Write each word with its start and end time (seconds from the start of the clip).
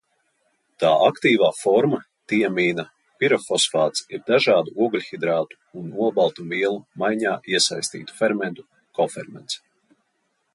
Tā 0.83 0.91
aktīvā 1.07 1.49
forma 1.57 1.99
tiamīna 2.33 2.85
pirofosfāts 3.23 4.07
ir 4.17 4.23
dažādu 4.31 4.73
ogļhidrātu 4.87 5.61
un 5.83 5.93
olbaltumvielu 6.07 6.81
maiņā 7.05 7.35
iesaistītu 7.55 8.19
fermentu 8.23 8.67
koferments. 9.01 9.63